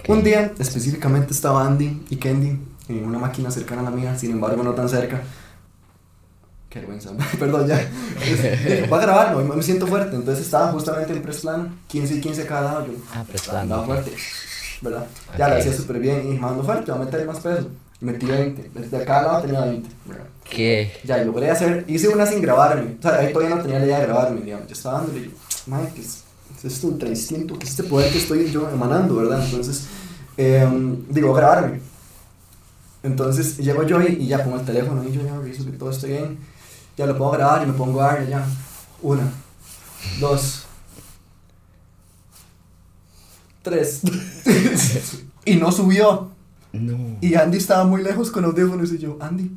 Ok. 0.00 0.08
Un 0.10 0.22
día, 0.22 0.52
específicamente, 0.58 1.32
estaba 1.32 1.66
Andy 1.66 2.02
y 2.10 2.16
Kendi 2.16 2.58
en 2.90 3.04
una 3.04 3.18
máquina 3.18 3.50
cercana 3.50 3.80
a 3.80 3.84
la 3.84 3.90
mía, 3.90 4.18
sin 4.18 4.32
embargo, 4.32 4.62
no 4.62 4.72
tan 4.74 4.88
cerca. 4.88 5.22
Qué 6.68 6.80
vergüenza, 6.80 7.10
perdón, 7.38 7.66
ya. 7.66 7.80
Va 8.92 8.98
a 8.98 9.00
grabarlo, 9.00 9.42
me 9.42 9.62
siento 9.62 9.86
fuerte. 9.86 10.14
Entonces 10.14 10.44
estaba 10.44 10.70
justamente 10.72 11.14
en 11.14 11.22
press 11.22 11.40
plano, 11.40 11.68
15 11.86 12.14
y 12.16 12.20
15 12.20 12.42
a 12.42 12.46
cada 12.46 12.62
lado. 12.72 12.86
Yo 12.86 12.92
Ah, 13.14 13.24
prestando. 13.26 13.60
andaba 13.62 13.84
fuerte, 13.86 14.12
¿verdad? 14.82 15.06
Ya 15.38 15.46
Ok. 15.46 15.52
lo 15.52 15.58
hacía 15.58 15.72
súper 15.72 15.98
bien 16.00 16.30
y 16.30 16.38
mando 16.38 16.62
fuerte, 16.62 16.92
voy 16.92 17.00
a 17.00 17.04
meter 17.06 17.26
más 17.26 17.38
peso. 17.40 17.68
Metí 18.00 18.26
20, 18.26 18.70
desde 18.74 19.04
cada 19.04 19.22
lado 19.22 19.42
tenía 19.42 19.60
20, 19.62 19.88
¿verdad? 20.06 20.26
¿Qué? 20.48 20.92
Ya, 21.04 21.20
y 21.20 21.24
logré 21.24 21.50
hacer, 21.50 21.84
hice 21.88 22.08
una 22.08 22.26
sin 22.26 22.40
grabarme. 22.40 22.96
O 22.98 23.02
sea, 23.02 23.18
ahí 23.18 23.32
todavía 23.32 23.56
no 23.56 23.62
tenía 23.62 23.80
la 23.80 23.86
idea 23.86 23.98
de 23.98 24.06
grabarme, 24.06 24.40
digamos. 24.40 24.68
Yo 24.68 24.74
estaba 24.74 24.98
dándole, 24.98 25.20
y 25.20 25.24
yo, 25.24 25.30
madre, 25.66 25.90
¿qué 25.94 26.00
es, 26.02 26.22
es 26.56 26.64
esto 26.64 26.86
ultra 26.86 27.08
distinto? 27.08 27.58
¿Qué 27.58 27.64
es 27.64 27.70
este 27.70 27.82
poder 27.82 28.12
que 28.12 28.18
estoy 28.18 28.50
yo 28.50 28.70
emanando, 28.70 29.16
verdad? 29.16 29.44
Entonces, 29.44 29.86
em, 30.36 31.04
digo, 31.08 31.34
grabarme. 31.34 31.80
Entonces, 33.02 33.56
llego 33.58 33.82
yo 33.82 34.00
y, 34.00 34.22
y 34.22 34.26
ya 34.28 34.44
pongo 34.44 34.58
el 34.58 34.64
teléfono 34.64 35.02
y 35.02 35.12
yo 35.12 35.22
ya 35.22 35.36
reviso 35.36 35.64
que 35.64 35.72
todo 35.72 35.90
esté 35.90 36.06
bien. 36.06 36.38
Ya 36.96 37.06
lo 37.06 37.18
puedo 37.18 37.32
grabar 37.32 37.62
y 37.62 37.66
me 37.66 37.72
pongo 37.72 38.00
a 38.00 38.12
darle 38.12 38.30
ya. 38.30 38.46
Una, 39.02 39.32
dos, 40.20 40.66
tres. 43.62 44.02
y 45.44 45.56
no 45.56 45.70
subió. 45.72 46.37
No. 46.72 47.16
Y 47.20 47.34
Andy 47.34 47.58
estaba 47.58 47.84
muy 47.84 48.02
lejos 48.02 48.30
con 48.30 48.44
audífonos 48.44 48.92
y 48.92 48.98
yo, 48.98 49.16
Andy, 49.20 49.50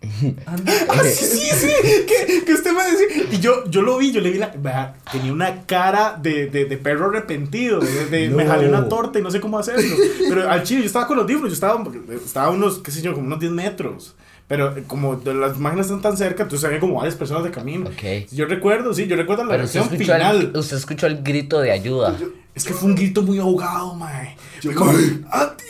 Ah, 0.46 0.56
sí, 1.04 1.24
sí, 1.24 1.50
sí, 1.54 1.68
que, 2.06 2.44
que 2.44 2.52
usted 2.54 2.72
me 2.72 2.84
decía. 2.84 3.24
Y 3.32 3.40
yo, 3.40 3.68
yo 3.68 3.82
lo 3.82 3.98
vi, 3.98 4.12
yo 4.12 4.20
le 4.20 4.30
vi 4.30 4.38
la. 4.38 4.48
vea, 4.56 4.94
Tenía 5.10 5.32
una 5.32 5.62
cara 5.66 6.16
de, 6.22 6.46
de, 6.46 6.66
de 6.66 6.76
perro 6.76 7.06
arrepentido. 7.10 7.80
De, 7.80 8.06
de- 8.06 8.28
Me 8.30 8.46
jalé 8.46 8.68
una 8.68 8.88
torta 8.88 9.18
y 9.18 9.22
no 9.22 9.30
sé 9.30 9.40
cómo 9.40 9.58
hacerlo. 9.58 9.96
Pero 10.28 10.48
al 10.48 10.62
chile, 10.62 10.82
yo 10.82 10.86
estaba 10.86 11.06
con 11.08 11.16
los 11.16 11.24
audífonos, 11.24 11.50
yo 11.50 11.54
estaba, 11.54 11.82
estaba 12.24 12.46
a 12.46 12.50
unos, 12.50 12.78
qué 12.78 12.90
sé 12.92 13.02
yo, 13.02 13.12
como 13.12 13.26
unos 13.26 13.40
10 13.40 13.50
metros. 13.52 14.14
Pero 14.46 14.76
eh, 14.78 14.84
como 14.86 15.16
de 15.16 15.34
las 15.34 15.58
máquinas 15.58 15.86
están 15.86 16.00
tan 16.00 16.16
cerca, 16.16 16.44
entonces 16.44 16.64
había 16.64 16.78
como 16.80 16.94
varias 16.94 17.16
personas 17.16 17.42
de 17.44 17.50
camino. 17.50 17.86
Ok. 17.90 18.30
Yo 18.32 18.46
recuerdo, 18.46 18.94
sí, 18.94 19.06
yo 19.08 19.16
recuerdo 19.16 19.44
la 19.44 19.50
Pero 19.50 19.64
usted 19.64 19.80
reacción 19.80 20.00
escuchó, 20.00 20.12
final. 20.14 20.50
el, 20.54 20.56
usted 20.56 20.76
escuchó 20.76 21.06
el 21.08 21.22
grito 21.22 21.60
de 21.60 21.72
ayuda. 21.72 22.16
Es 22.54 22.64
que 22.64 22.72
fue 22.72 22.88
un 22.88 22.94
grito 22.94 23.22
muy 23.22 23.38
ahogado, 23.40 23.94
mae. 23.94 24.36
Yo, 24.62 24.72
como. 24.74 24.92
"Andy". 24.92 25.64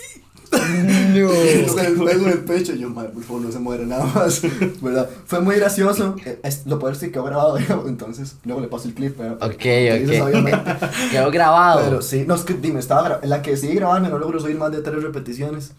No. 0.52 2.04
Pelo 2.04 2.10
en 2.10 2.28
el 2.28 2.38
pecho, 2.44 2.74
yo, 2.74 2.88
madre, 2.90 3.10
por 3.10 3.22
favor, 3.22 3.42
no 3.42 3.52
se 3.52 3.58
muere 3.58 3.86
nada 3.86 4.04
más. 4.06 4.42
¿Verdad? 4.82 5.08
Fue 5.26 5.40
muy 5.40 5.56
gracioso. 5.56 6.16
Eh, 6.24 6.38
es- 6.42 6.66
lo 6.66 6.78
peor 6.78 6.92
es 6.92 6.98
que 6.98 7.10
quedó 7.10 7.24
grabado, 7.24 7.56
digamos, 7.58 7.86
entonces 7.88 8.36
luego 8.44 8.60
le 8.60 8.68
paso 8.68 8.88
el 8.88 8.94
clip. 8.94 9.16
¿verdad? 9.18 9.42
Ok, 9.42 9.62
Dices, 9.62 10.20
ok. 10.22 10.90
Quedó 11.10 11.30
grabado. 11.30 11.80
Pero 11.84 12.02
sí, 12.02 12.24
no, 12.26 12.34
es 12.34 12.42
que 12.42 12.54
dime, 12.54 12.80
estaba 12.80 13.20
la 13.22 13.42
que 13.42 13.56
sí 13.56 13.68
grabando 13.74 14.08
no 14.08 14.18
logro 14.18 14.40
subir 14.40 14.56
más 14.56 14.72
de 14.72 14.80
tres 14.80 15.02
repeticiones. 15.02 15.72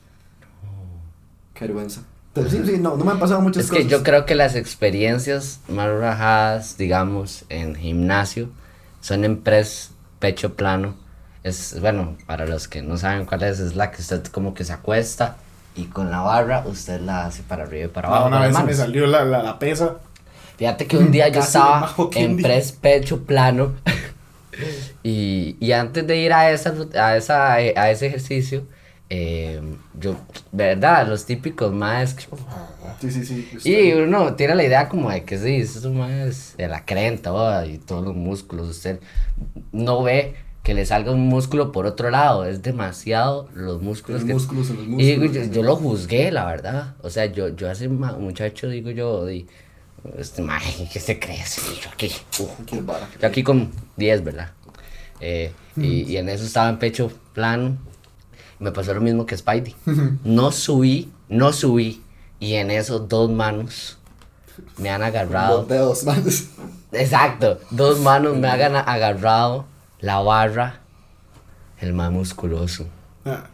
Qué 1.54 1.66
vergüenza. 1.66 2.02
Pero 2.34 2.50
sí, 2.50 2.62
sí, 2.66 2.78
no, 2.80 2.96
no 2.96 3.04
me 3.04 3.12
han 3.12 3.20
pasado 3.20 3.42
muchas 3.42 3.66
Es 3.66 3.70
cosas. 3.70 3.84
que 3.86 3.90
yo 3.90 4.04
creo 4.04 4.26
que 4.26 4.36
las 4.36 4.56
experiencias 4.56 5.60
más 5.68 5.90
rajadas, 5.90 6.78
digamos, 6.78 7.44
en 7.50 7.76
gimnasio, 7.76 8.50
son 9.02 9.26
en 9.26 9.38
press, 9.42 9.92
pecho 10.20 10.54
plano. 10.56 10.96
Es, 11.44 11.80
bueno, 11.80 12.18
para 12.26 12.46
los 12.46 12.68
que 12.68 12.82
no 12.82 12.98
saben 12.98 13.26
cuál 13.26 13.44
es, 13.44 13.60
es 13.60 13.76
la 13.76 13.92
que 13.92 14.02
usted 14.02 14.26
como 14.26 14.54
que 14.54 14.64
se 14.64 14.74
acuesta 14.74 15.38
y 15.76 15.86
con 15.86 16.12
la 16.12 16.22
barra 16.22 16.64
usted 16.66 17.00
la 17.02 17.26
hace 17.26 17.44
para 17.44 17.64
arriba 17.64 17.86
y 17.86 17.88
para 17.88 18.10
abajo. 18.10 18.26
Ah, 18.26 18.28
una 18.28 18.42
vez 18.42 18.64
me 18.64 18.74
salió 18.74 19.08
la, 19.08 19.24
la, 19.24 19.42
la 19.44 19.60
pesa. 19.60 19.98
Fíjate 20.58 20.88
que 20.88 20.98
un 20.98 21.12
día 21.12 21.30
yo 21.30 21.40
estaba 21.42 21.96
en 22.16 22.38
press 22.38 22.74
pecho 22.74 23.24
plano 23.24 23.74
y, 25.04 25.56
y 25.60 25.72
antes 25.72 26.06
de 26.06 26.18
ir 26.18 26.34
a, 26.34 26.52
esa, 26.52 26.74
a, 26.96 27.16
esa, 27.16 27.54
a 27.54 27.92
ese 27.92 28.08
ejercicio, 28.08 28.66
eh, 29.10 29.62
yo, 29.98 30.18
¿verdad? 30.52 31.08
Los 31.08 31.26
típicos 31.26 31.74
más 31.74 32.16
Sí, 33.00 33.12
sí, 33.12 33.24
sí. 33.26 33.48
y 33.64 33.94
uno 33.94 34.34
tiene 34.36 34.56
la 34.56 34.64
idea 34.66 34.90
como 34.90 35.10
de 35.10 35.24
que 35.24 35.38
sí, 35.38 35.56
eso 35.56 35.80
es 35.80 35.86
más 35.86 36.56
de 36.58 36.68
la 36.68 36.84
crenta 36.84 37.32
oh, 37.32 37.64
y 37.66 37.78
todos 37.78 38.04
los 38.04 38.16
músculos. 38.16 38.68
Usted 38.68 39.00
no 39.72 40.04
ve 40.04 40.36
que 40.70 40.76
le 40.76 40.86
salga 40.86 41.12
un 41.12 41.28
músculo 41.28 41.72
por 41.72 41.88
otro 41.88 42.12
lado, 42.12 42.46
es 42.46 42.62
demasiado 42.62 43.50
los 43.56 43.82
músculos. 43.82 44.22
Los 44.22 44.28
que- 44.28 44.34
músculos 44.36 44.70
en 44.70 44.76
los 44.76 44.86
Y 45.02 45.04
digo, 45.06 45.24
músculos. 45.24 45.48
yo, 45.48 45.54
yo 45.54 45.64
lo 45.64 45.76
juzgué, 45.78 46.30
la 46.32 46.46
verdad. 46.46 46.94
O 47.02 47.10
sea, 47.10 47.26
yo, 47.26 47.48
yo 47.50 47.72
hace 47.72 47.88
muchacho, 47.90 48.70
digo 48.70 48.92
yo, 48.92 49.26
di, 49.26 49.48
este 50.16 50.46
¿qué 50.94 51.00
se 51.00 51.18
cree? 51.20 51.44
Yo 51.84 51.90
aquí, 51.92 52.12
uh, 52.40 52.48
yo 53.20 53.28
aquí 53.28 53.42
con 53.42 53.72
10, 53.98 54.24
¿verdad? 54.24 54.52
Eh, 55.20 55.52
y, 55.76 56.04
y 56.04 56.18
en 56.18 56.30
eso 56.30 56.46
estaba 56.46 56.70
en 56.70 56.78
pecho 56.78 57.12
plano. 57.34 57.76
Me 58.60 58.72
pasó 58.72 58.94
lo 58.94 59.02
mismo 59.02 59.26
que 59.26 59.36
Spidey. 59.36 59.76
No 60.24 60.52
subí, 60.52 61.10
no 61.30 61.52
subí. 61.52 62.04
Y 62.40 62.54
en 62.56 62.70
eso 62.70 63.00
dos 63.00 63.32
manos 63.32 63.98
me 64.78 64.92
han 64.92 65.02
agarrado. 65.02 65.62
Los 65.62 65.68
dedos, 65.68 66.04
manos. 66.04 66.44
Exacto, 66.92 67.60
dos 67.72 68.00
manos 68.02 68.38
me 68.38 68.48
han 68.50 68.76
agarrado 68.76 69.66
la 70.02 70.20
barra, 70.20 70.80
el 71.80 71.94
más 71.94 72.12
musculoso. 72.12 72.88
Ah. 73.26 73.48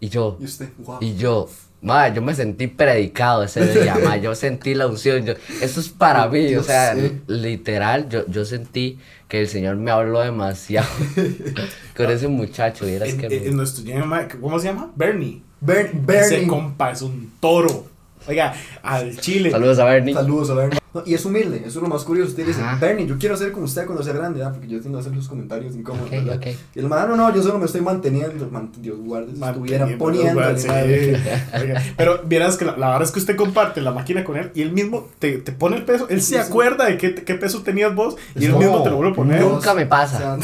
Y 0.00 0.08
yo, 0.08 0.36
Y 0.40 0.44
usted, 0.44 0.68
wow. 0.78 0.98
y 1.00 1.16
yo, 1.16 1.48
madre, 1.80 2.14
yo 2.16 2.22
me 2.22 2.34
sentí 2.34 2.66
predicado 2.66 3.42
ese 3.44 3.64
día, 3.82 3.96
madre, 4.02 4.20
yo 4.22 4.34
sentí 4.34 4.74
la 4.74 4.86
unción, 4.88 5.24
yo, 5.24 5.34
eso 5.60 5.80
es 5.80 5.88
para 5.88 6.26
mí, 6.28 6.54
o 6.56 6.62
sea, 6.62 6.94
sé. 6.94 7.20
literal, 7.28 8.08
yo, 8.08 8.26
yo 8.26 8.44
sentí 8.44 8.98
que 9.28 9.40
el 9.40 9.48
Señor 9.48 9.76
me 9.76 9.90
habló 9.92 10.20
demasiado 10.20 10.88
con 11.96 12.10
ese 12.10 12.28
muchacho, 12.28 12.84
vieras 12.86 13.10
En, 13.10 13.18
que... 13.18 13.26
en- 13.26 13.46
en 13.48 13.56
nuestro 13.56 13.84
llama- 13.84 14.26
¿Cómo 14.40 14.58
se 14.58 14.66
llama? 14.68 14.90
Bernie. 14.96 15.42
Ber 15.60 15.86
Ese 15.86 16.30
Bernie. 16.34 16.46
compa 16.48 16.90
es 16.90 17.02
un 17.02 17.32
toro. 17.38 17.86
Oiga, 18.28 18.54
al 18.82 19.16
chile. 19.18 19.50
Saludos 19.50 19.78
a 19.78 19.84
Bernie. 19.84 20.14
Saludos 20.14 20.50
a 20.50 20.54
Bernie. 20.54 20.78
No, 20.94 21.02
y 21.06 21.14
es 21.14 21.24
humilde, 21.24 21.56
eso 21.64 21.78
es 21.78 21.82
lo 21.82 21.88
más 21.88 22.04
curioso. 22.04 22.28
Usted 22.30 22.46
dice, 22.46 22.60
Ajá. 22.60 22.76
Bernie, 22.78 23.06
yo 23.06 23.16
quiero 23.18 23.34
ser 23.34 23.50
como 23.50 23.64
usted 23.64 23.86
cuando 23.86 24.04
sea 24.04 24.12
grande, 24.12 24.40
¿verdad? 24.40 24.52
Porque 24.52 24.68
yo 24.68 24.78
tiendo 24.78 24.98
a 24.98 25.00
hacer 25.00 25.16
los 25.16 25.26
comentarios 25.26 25.74
incómodos. 25.74 26.06
Ok, 26.08 26.12
¿verdad? 26.12 26.36
ok. 26.36 26.46
Y 26.74 26.78
el 26.80 26.86
man, 26.86 27.08
no, 27.08 27.16
no, 27.16 27.34
yo 27.34 27.42
solo 27.42 27.58
me 27.58 27.64
estoy 27.64 27.80
manteniendo. 27.80 28.46
Man, 28.50 28.70
Dios 28.76 28.98
guarde, 29.00 29.32
si 29.34 29.42
estuviera 29.42 29.88
poniendo. 29.96 30.34
güey, 30.42 30.58
sí. 30.58 30.68
Oiga, 31.60 31.82
Pero 31.96 32.20
vieras 32.26 32.58
que 32.58 32.66
la, 32.66 32.76
la 32.76 32.88
verdad 32.88 33.04
es 33.04 33.10
que 33.10 33.20
usted 33.20 33.36
comparte 33.36 33.80
la 33.80 33.92
máquina 33.92 34.22
con 34.22 34.36
él 34.36 34.50
y 34.54 34.60
él 34.60 34.72
mismo 34.72 35.08
te, 35.18 35.38
te 35.38 35.52
pone 35.52 35.76
el 35.78 35.84
peso. 35.86 36.06
Él 36.10 36.20
se 36.20 36.26
Sí, 36.26 36.34
sí. 36.34 36.38
acuerda 36.40 36.84
de 36.84 36.98
qué, 36.98 37.14
qué 37.14 37.34
peso 37.36 37.62
tenías 37.62 37.94
vos 37.94 38.16
y 38.38 38.44
él 38.44 38.54
mismo 38.56 38.82
te 38.82 38.90
lo 38.90 38.96
vuelve 38.96 39.12
a 39.12 39.16
poner. 39.16 39.40
Nunca 39.40 39.72
me 39.72 39.86
pasa. 39.86 40.36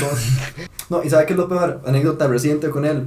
no, 0.88 1.04
y 1.04 1.10
¿sabe 1.10 1.26
qué 1.26 1.34
es 1.34 1.38
lo 1.38 1.46
peor? 1.48 1.82
Anécdota 1.86 2.26
reciente 2.26 2.70
con 2.70 2.86
él. 2.86 3.04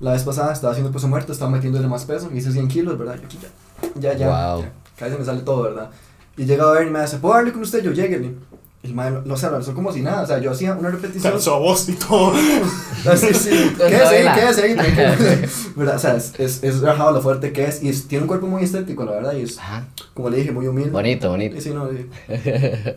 La 0.00 0.12
vez 0.12 0.22
pasada 0.22 0.52
estaba 0.52 0.72
haciendo 0.72 0.92
peso 0.92 1.08
muerto, 1.08 1.32
estaba 1.32 1.50
metiéndole 1.50 1.86
más 1.88 2.04
peso, 2.04 2.28
hice 2.34 2.52
100 2.52 2.68
kilos, 2.68 2.98
¿verdad? 2.98 3.14
Yo 3.18 3.24
aquí 3.26 3.38
ya, 3.40 3.48
ya, 3.96 4.14
ya. 4.14 4.28
Wow. 4.28 4.62
ya, 4.62 4.72
Casi 4.96 5.16
me 5.18 5.24
sale 5.24 5.40
todo, 5.40 5.62
¿verdad? 5.62 5.90
Y 6.36 6.44
llega 6.44 6.64
a 6.64 6.72
ver 6.72 6.86
y 6.86 6.90
me 6.90 7.00
dice, 7.00 7.18
¿puedo 7.18 7.34
darle 7.34 7.52
con 7.52 7.62
usted? 7.62 7.82
Yo 7.82 7.92
llegué. 7.92 8.16
Y 8.82 8.88
el 8.88 8.94
madre, 8.94 9.12
lo, 9.24 9.34
lo 9.36 9.56
alzó 9.56 9.72
como 9.74 9.90
si 9.92 10.02
nada, 10.02 10.22
o 10.22 10.26
sea, 10.26 10.38
yo 10.40 10.50
hacía 10.50 10.74
una 10.74 10.90
Se 10.90 10.96
repetición. 10.96 11.32
alzó 11.32 11.54
a 11.54 11.58
vos 11.58 11.88
y 11.88 11.92
todo. 11.94 12.34
Así, 13.10 13.32
sí. 13.34 13.74
Con 13.78 13.88
Quédese 13.88 14.28
ahí, 14.28 14.34
quédese 14.38 14.62
ahí. 14.62 14.74
tranquilo. 14.74 15.48
¿Verdad? 15.76 15.96
O 15.96 15.98
sea, 15.98 16.16
es, 16.16 16.34
es, 16.38 16.62
es 16.62 16.80
rajado 16.82 17.12
lo 17.12 17.22
fuerte 17.22 17.50
que 17.52 17.64
es 17.64 17.82
y 17.82 17.88
es- 17.88 18.06
tiene 18.08 18.22
un 18.24 18.28
cuerpo 18.28 18.46
muy 18.46 18.62
estético, 18.62 19.04
la 19.06 19.12
verdad, 19.12 19.32
y 19.32 19.42
es, 19.42 19.58
Ajá, 19.58 19.86
como 20.12 20.28
le 20.28 20.36
dije, 20.36 20.52
muy 20.52 20.66
humilde. 20.66 20.90
bonito, 20.90 21.30
bonito. 21.30 21.56
Y 21.56 21.60
sí, 21.62 21.70
no, 21.70 21.88
sí. 21.88 22.06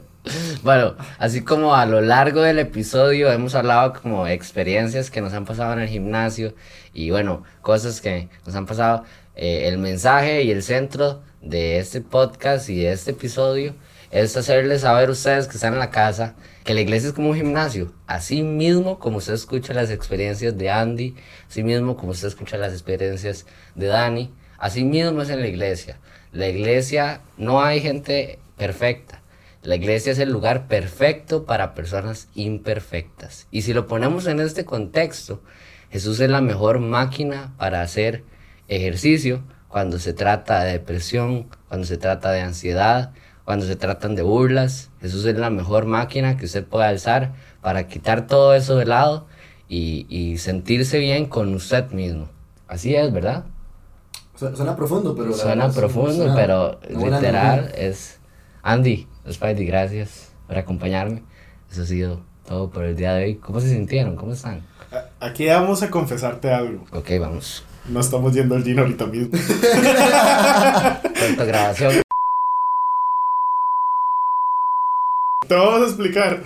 Bueno, 0.62 0.96
así 1.20 1.42
como 1.42 1.74
a 1.74 1.86
lo 1.86 2.02
largo 2.02 2.42
del 2.42 2.60
episodio 2.60 3.32
hemos 3.32 3.56
hablado 3.56 3.94
como 3.94 4.28
experiencias 4.28 5.10
que 5.10 5.22
nos 5.22 5.32
han 5.34 5.46
pasado 5.46 5.72
en 5.72 5.80
el 5.80 5.88
gimnasio 5.88 6.54
y 6.94 7.12
bueno, 7.12 7.44
cosas 7.62 8.02
que 8.02 8.28
nos 8.46 8.54
han 8.56 8.66
pasado, 8.66 9.04
eh, 9.38 9.68
el 9.68 9.78
mensaje 9.78 10.42
y 10.42 10.50
el 10.50 10.64
centro 10.64 11.22
de 11.42 11.78
este 11.78 12.02
podcast 12.02 12.70
y 12.70 12.80
de 12.80 12.92
este 12.92 13.12
episodio 13.12 13.76
es 14.10 14.36
hacerles 14.36 14.82
saber 14.82 15.10
a 15.10 15.12
ustedes 15.12 15.48
que 15.48 15.56
están 15.56 15.74
en 15.74 15.80
la 15.80 15.92
casa 15.92 16.36
que 16.64 16.74
la 16.74 16.82
iglesia 16.82 17.10
es 17.10 17.14
como 17.14 17.30
un 17.30 17.36
gimnasio, 17.36 17.94
así 18.08 18.42
mismo 18.42 18.98
como 18.98 19.18
usted 19.18 19.36
escucha 19.36 19.76
las 19.76 19.92
experiencias 19.92 20.58
de 20.58 20.72
Andy, 20.72 21.16
así 21.48 21.64
mismo 21.64 21.96
como 21.96 22.14
usted 22.14 22.30
escucha 22.30 22.58
las 22.58 22.74
experiencias 22.74 23.46
de 23.76 23.86
Dani, 23.86 24.34
así 24.58 24.84
mismo 24.84 25.22
es 25.22 25.30
en 25.30 25.42
la 25.42 25.48
iglesia. 25.48 26.00
La 26.32 26.48
iglesia 26.48 27.22
no 27.38 27.62
hay 27.62 27.80
gente 27.80 28.40
perfecta. 28.58 29.22
La 29.62 29.76
iglesia 29.76 30.12
es 30.12 30.20
el 30.20 30.32
lugar 30.32 30.68
perfecto 30.68 31.46
para 31.46 31.76
personas 31.76 32.28
imperfectas. 32.34 33.48
Y 33.52 33.62
si 33.62 33.74
lo 33.74 33.86
ponemos 33.86 34.26
en 34.26 34.40
este 34.40 34.66
contexto, 34.66 35.44
Jesús 35.92 36.20
es 36.20 36.30
la 36.30 36.42
mejor 36.42 36.80
máquina 36.80 37.54
para 37.58 37.82
hacer 37.82 38.24
ejercicio 38.68 39.44
cuando 39.68 40.00
se 40.00 40.14
trata 40.14 40.64
de 40.64 40.74
depresión, 40.74 41.48
cuando 41.68 41.86
se 41.86 41.98
trata 41.98 42.32
de 42.32 42.42
ansiedad, 42.42 43.12
cuando 43.46 43.66
se 43.66 43.76
tratan 43.76 44.16
de 44.16 44.22
burlas. 44.24 44.90
Jesús 45.02 45.26
es 45.26 45.38
la 45.38 45.50
mejor 45.50 45.86
máquina 45.86 46.38
que 46.38 46.46
usted 46.46 46.66
puede 46.66 46.86
alzar 46.86 47.34
para 47.62 47.88
quitar 47.88 48.28
todo 48.28 48.54
eso 48.56 48.76
de 48.78 48.86
lado 48.86 49.28
y, 49.70 50.06
y 50.10 50.38
sentirse 50.38 51.00
bien 51.00 51.26
con 51.26 51.54
usted 51.54 51.90
mismo. 51.92 52.30
Así 52.68 52.96
es, 52.96 53.12
¿verdad? 53.14 53.46
Su- 54.36 54.56
Suena 54.56 54.76
profundo, 54.76 55.16
pero. 55.16 55.34
Suena 55.34 55.70
profundo, 55.70 56.14
suena 56.14 56.36
pero 56.36 56.80
literal 56.90 57.72
es... 57.76 58.20
Andy, 58.64 59.08
Spidey, 59.32 59.66
gracias 59.66 60.32
por 60.48 60.58
acompañarme. 60.58 61.24
Eso 61.72 61.84
ha 61.84 61.86
sido 61.86 62.22
todo 62.46 62.70
por 62.70 62.84
el 62.86 62.96
día 62.96 63.14
de 63.14 63.24
hoy. 63.24 63.36
¿Cómo 63.36 63.60
se 63.62 63.70
sintieron? 63.70 64.16
¿Cómo 64.16 64.34
están? 64.34 64.62
Aquí 65.20 65.48
vamos 65.48 65.84
a 65.84 65.90
confesarte 65.90 66.52
algo. 66.52 66.86
Ok, 66.92 67.12
vamos. 67.20 67.64
No 67.90 68.00
estamos 68.02 68.34
yendo 68.34 68.56
al 68.56 68.64
gym 68.64 68.80
ahorita 68.80 69.06
mismo. 69.06 69.38
Grabación. 71.38 71.94
Te 75.48 75.56
vamos 75.56 75.82
a 75.82 75.86
explicar. 75.86 76.44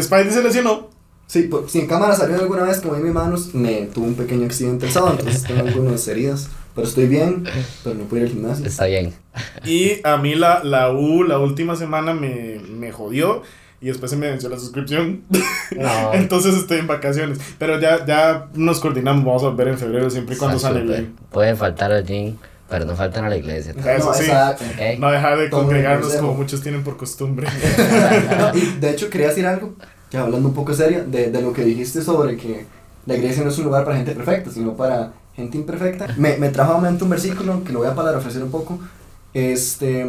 Spidey 0.00 0.30
se 0.30 0.42
lesionó. 0.42 0.88
Sí, 1.26 1.42
pues, 1.42 1.70
si 1.70 1.80
en 1.80 1.86
cámara 1.86 2.16
salió 2.16 2.36
alguna 2.36 2.62
vez 2.64 2.80
que 2.80 2.88
moví 2.88 3.02
mis 3.02 3.12
manos, 3.12 3.54
me 3.54 3.82
tuve 3.82 4.08
un 4.08 4.14
pequeño 4.14 4.46
accidente 4.46 4.86
el 4.86 4.92
sábado, 4.92 5.18
entonces 5.18 5.44
tengo 5.44 5.60
algunas 5.60 6.08
heridas. 6.08 6.48
Pero 6.74 6.86
estoy 6.86 7.06
bien, 7.06 7.44
pero 7.84 7.94
no 7.94 8.04
puedo 8.04 8.22
ir 8.24 8.28
al 8.28 8.34
gimnasio. 8.34 8.66
Está 8.66 8.86
bien. 8.86 9.12
Y 9.64 10.00
a 10.04 10.16
mí 10.16 10.34
la, 10.34 10.64
la 10.64 10.90
U 10.92 11.22
la 11.24 11.38
última 11.38 11.76
semana 11.76 12.14
me, 12.14 12.58
me 12.58 12.90
jodió. 12.90 13.42
Y 13.80 13.86
después 13.86 14.10
se 14.10 14.16
me 14.16 14.28
venció 14.28 14.48
la 14.48 14.58
suscripción. 14.58 15.22
No. 15.76 16.12
Entonces 16.14 16.56
estoy 16.56 16.78
en 16.78 16.88
vacaciones. 16.88 17.38
Pero 17.56 17.78
ya, 17.78 18.04
ya 18.04 18.48
nos 18.54 18.80
coordinamos. 18.80 19.24
Vamos 19.24 19.44
a 19.44 19.50
volver 19.50 19.68
en 19.68 19.78
febrero 19.78 20.10
siempre 20.10 20.34
y 20.34 20.38
cuando 20.38 20.56
Está 20.56 20.68
sale 20.68 20.82
bien. 20.82 21.14
Pueden 21.30 21.56
faltar 21.56 21.92
al 21.92 22.04
gym, 22.04 22.36
pero 22.68 22.84
no 22.84 22.96
faltan 22.96 23.24
a 23.24 23.28
la 23.28 23.36
iglesia. 23.36 23.72
Eso 23.72 24.06
no, 24.06 24.14
sí. 24.14 24.24
exacto. 24.24 24.64
Ok. 24.64 24.98
No 24.98 25.12
dejar 25.12 25.38
de 25.38 25.48
Todo 25.48 25.62
congregarnos 25.62 26.12
como 26.14 26.34
muchos 26.34 26.60
tienen 26.60 26.82
por 26.82 26.96
costumbre. 26.96 27.46
No, 28.36 28.58
y 28.58 28.78
de 28.80 28.90
hecho 28.90 29.08
quería 29.10 29.28
decir 29.28 29.46
algo, 29.46 29.76
ya 30.10 30.22
hablando 30.22 30.48
un 30.48 30.54
poco 30.54 30.74
seria, 30.74 31.04
de, 31.04 31.30
de 31.30 31.40
lo 31.40 31.52
que 31.52 31.64
dijiste 31.64 32.02
sobre 32.02 32.36
que 32.36 32.66
la 33.06 33.14
iglesia 33.14 33.44
no 33.44 33.50
es 33.50 33.58
un 33.58 33.66
lugar 33.66 33.84
para 33.84 33.96
gente 33.96 34.12
perfecta, 34.12 34.50
sino 34.50 34.74
para 34.74 35.12
gente 35.36 35.56
imperfecta. 35.56 36.08
Me, 36.16 36.36
me 36.36 36.48
trajo 36.48 36.74
a 36.74 36.80
mente 36.80 37.04
un 37.04 37.10
versículo 37.10 37.62
que 37.62 37.72
lo 37.72 37.78
voy 37.78 37.88
a 37.88 37.94
parafrasear 37.94 38.42
un 38.42 38.50
poco, 38.50 38.80
este, 39.34 40.04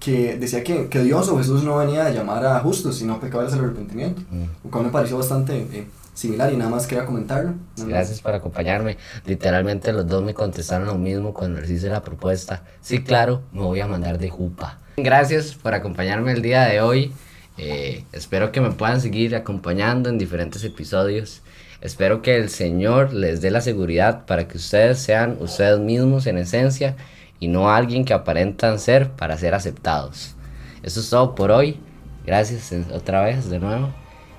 que 0.00 0.36
decía 0.36 0.64
que, 0.64 0.88
que 0.88 1.00
Dios 1.00 1.28
o 1.28 1.36
Jesús 1.38 1.62
no 1.62 1.76
venía 1.76 2.06
a 2.06 2.10
llamar 2.10 2.44
a 2.44 2.58
justos, 2.60 2.96
sino 2.96 3.20
pecadores 3.20 3.52
al 3.52 3.60
arrepentimiento. 3.60 4.22
Mm. 4.30 4.44
Lo 4.64 4.70
cual 4.70 4.84
me 4.86 4.90
pareció 4.90 5.18
bastante 5.18 5.58
eh, 5.58 5.86
similar 6.14 6.52
y 6.52 6.56
nada 6.56 6.70
más 6.70 6.86
quería 6.86 7.04
comentarlo. 7.04 7.52
Más. 7.76 7.86
Gracias 7.86 8.20
por 8.20 8.34
acompañarme. 8.34 8.96
Literalmente 9.26 9.92
los 9.92 10.08
dos 10.08 10.24
me 10.24 10.32
contestaron 10.32 10.86
lo 10.86 10.96
mismo 10.96 11.34
cuando 11.34 11.60
les 11.60 11.70
hice 11.70 11.90
la 11.90 12.02
propuesta. 12.02 12.64
Sí, 12.80 13.04
claro, 13.04 13.42
me 13.52 13.60
voy 13.60 13.80
a 13.80 13.86
mandar 13.86 14.18
de 14.18 14.30
jupa. 14.30 14.78
Gracias 14.96 15.54
por 15.54 15.74
acompañarme 15.74 16.32
el 16.32 16.40
día 16.40 16.64
de 16.64 16.80
hoy. 16.80 17.12
Eh, 17.58 18.04
espero 18.12 18.52
que 18.52 18.62
me 18.62 18.70
puedan 18.70 19.02
seguir 19.02 19.36
acompañando 19.36 20.08
en 20.08 20.16
diferentes 20.16 20.64
episodios. 20.64 21.42
Espero 21.82 22.22
que 22.22 22.36
el 22.36 22.48
Señor 22.48 23.12
les 23.12 23.42
dé 23.42 23.50
la 23.50 23.60
seguridad 23.60 24.24
para 24.24 24.48
que 24.48 24.56
ustedes 24.56 24.98
sean 24.98 25.36
ustedes 25.40 25.78
mismos 25.78 26.26
en 26.26 26.38
esencia 26.38 26.96
y 27.40 27.48
no 27.48 27.70
alguien 27.70 28.04
que 28.04 28.12
aparentan 28.12 28.78
ser 28.78 29.10
para 29.12 29.36
ser 29.38 29.54
aceptados. 29.54 30.36
Eso 30.82 31.00
es 31.00 31.10
todo 31.10 31.34
por 31.34 31.50
hoy. 31.50 31.80
Gracias 32.24 32.72
otra 32.92 33.22
vez 33.22 33.50
de 33.50 33.58
nuevo. 33.58 33.88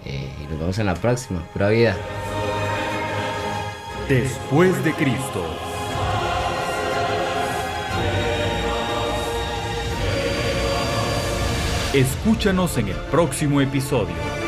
eh, 0.05 0.29
y 0.41 0.43
nos 0.49 0.59
vemos 0.59 0.79
en 0.79 0.85
la 0.85 0.95
próxima. 0.95 1.43
Pura 1.53 1.69
vida. 1.69 1.95
Después 4.07 4.83
de 4.83 4.93
Cristo. 4.93 5.45
Escúchanos 11.93 12.77
en 12.77 12.87
el 12.87 12.95
próximo 13.11 13.59
episodio. 13.59 14.40